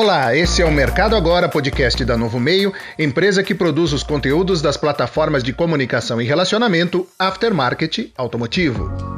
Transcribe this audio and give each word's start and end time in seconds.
Olá, 0.00 0.32
esse 0.32 0.62
é 0.62 0.64
o 0.64 0.70
Mercado 0.70 1.16
Agora, 1.16 1.48
podcast 1.48 2.04
da 2.04 2.16
Novo 2.16 2.38
Meio, 2.38 2.72
empresa 2.96 3.42
que 3.42 3.52
produz 3.52 3.92
os 3.92 4.04
conteúdos 4.04 4.62
das 4.62 4.76
plataformas 4.76 5.42
de 5.42 5.52
comunicação 5.52 6.22
e 6.22 6.24
relacionamento 6.24 7.04
Aftermarket 7.18 8.12
Automotivo. 8.16 9.17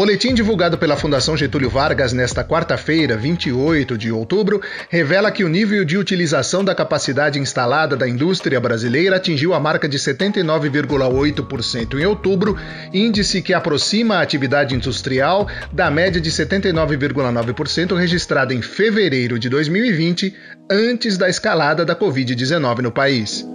Boletim 0.00 0.32
divulgado 0.32 0.78
pela 0.78 0.96
Fundação 0.96 1.36
Getúlio 1.36 1.68
Vargas 1.68 2.14
nesta 2.14 2.42
quarta-feira, 2.42 3.18
28 3.18 3.98
de 3.98 4.10
outubro, 4.10 4.62
revela 4.88 5.30
que 5.30 5.44
o 5.44 5.48
nível 5.48 5.84
de 5.84 5.98
utilização 5.98 6.64
da 6.64 6.74
capacidade 6.74 7.38
instalada 7.38 7.98
da 7.98 8.08
indústria 8.08 8.58
brasileira 8.58 9.16
atingiu 9.16 9.52
a 9.52 9.60
marca 9.60 9.86
de 9.86 9.98
79,8% 9.98 12.00
em 12.00 12.06
outubro, 12.06 12.56
índice 12.94 13.42
que 13.42 13.52
aproxima 13.52 14.14
a 14.14 14.22
atividade 14.22 14.74
industrial 14.74 15.46
da 15.70 15.90
média 15.90 16.18
de 16.18 16.30
79,9% 16.30 17.94
registrada 17.94 18.54
em 18.54 18.62
fevereiro 18.62 19.38
de 19.38 19.50
2020, 19.50 20.34
antes 20.70 21.18
da 21.18 21.28
escalada 21.28 21.84
da 21.84 21.94
Covid-19 21.94 22.78
no 22.78 22.90
país. 22.90 23.46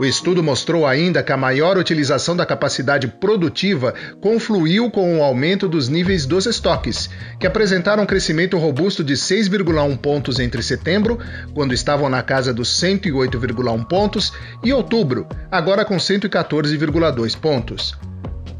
O 0.00 0.04
estudo 0.06 0.42
mostrou 0.42 0.86
ainda 0.86 1.22
que 1.22 1.30
a 1.30 1.36
maior 1.36 1.76
utilização 1.76 2.34
da 2.34 2.46
capacidade 2.46 3.06
produtiva 3.06 3.92
confluiu 4.18 4.90
com 4.90 5.18
o 5.18 5.22
aumento 5.22 5.68
dos 5.68 5.90
níveis 5.90 6.24
dos 6.24 6.46
estoques, 6.46 7.10
que 7.38 7.46
apresentaram 7.46 8.04
um 8.04 8.06
crescimento 8.06 8.56
robusto 8.56 9.04
de 9.04 9.12
6,1 9.12 9.98
pontos 9.98 10.40
entre 10.40 10.62
setembro, 10.62 11.18
quando 11.52 11.74
estavam 11.74 12.08
na 12.08 12.22
casa 12.22 12.54
dos 12.54 12.80
108,1 12.80 13.86
pontos, 13.86 14.32
e 14.64 14.72
outubro, 14.72 15.26
agora 15.50 15.84
com 15.84 15.98
114,2 15.98 17.38
pontos. 17.38 17.94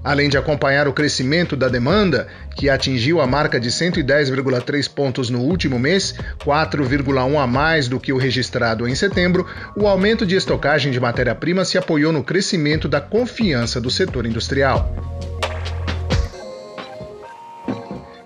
Além 0.03 0.29
de 0.29 0.39
acompanhar 0.39 0.89
o 0.89 0.93
crescimento 0.93 1.55
da 1.55 1.69
demanda, 1.69 2.27
que 2.57 2.71
atingiu 2.71 3.21
a 3.21 3.27
marca 3.27 3.61
de 3.61 3.71
110,3 3.71 4.89
pontos 4.89 5.29
no 5.29 5.41
último 5.41 5.79
mês, 5.79 6.15
4,1 6.39 7.39
a 7.39 7.47
mais 7.47 7.87
do 7.87 8.01
que 8.01 8.13
o 8.13 8.17
registrado 8.17 8.89
em 8.89 8.95
setembro, 8.95 9.47
o 9.77 9.87
aumento 9.87 10.25
de 10.25 10.37
estocagem 10.37 10.91
de 10.91 10.99
matéria-prima 10.99 11.65
se 11.65 11.77
apoiou 11.77 12.13
no 12.13 12.25
crescimento 12.25 12.89
da 12.89 13.01
confiança 13.01 13.81
do 13.81 13.91
setor 13.91 14.25
industrial. 14.25 14.95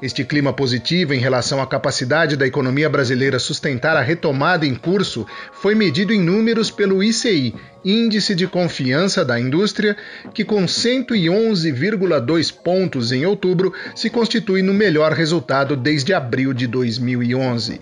Este 0.04 0.22
clima 0.22 0.52
positivo 0.52 1.14
em 1.14 1.18
relação 1.18 1.62
à 1.62 1.66
capacidade 1.66 2.36
da 2.36 2.46
economia 2.46 2.90
brasileira 2.90 3.38
sustentar 3.38 3.96
a 3.96 4.02
retomada 4.02 4.66
em 4.66 4.74
curso 4.74 5.26
foi 5.50 5.74
medido 5.74 6.12
em 6.12 6.20
números 6.20 6.70
pelo 6.70 7.02
ICI, 7.02 7.54
Índice 7.82 8.34
de 8.34 8.46
Confiança 8.46 9.24
da 9.24 9.40
Indústria, 9.40 9.96
que 10.34 10.44
com 10.44 10.66
111,2 10.66 12.54
pontos 12.54 13.12
em 13.12 13.24
outubro 13.24 13.72
se 13.94 14.10
constitui 14.10 14.60
no 14.60 14.74
melhor 14.74 15.12
resultado 15.12 15.74
desde 15.74 16.12
abril 16.12 16.52
de 16.52 16.66
2011. 16.66 17.80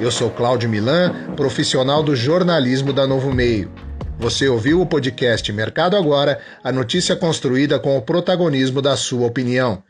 Eu 0.00 0.10
sou 0.10 0.28
Cláudio 0.28 0.68
Milan, 0.68 1.36
profissional 1.36 2.02
do 2.02 2.16
jornalismo 2.16 2.92
da 2.92 3.06
Novo 3.06 3.32
Meio. 3.32 3.70
Você 4.18 4.48
ouviu 4.48 4.80
o 4.80 4.86
podcast 4.86 5.52
Mercado 5.52 5.96
Agora, 5.96 6.38
a 6.62 6.70
notícia 6.70 7.16
construída 7.16 7.78
com 7.78 7.96
o 7.96 8.02
protagonismo 8.02 8.80
da 8.80 8.96
sua 8.96 9.26
opinião. 9.26 9.82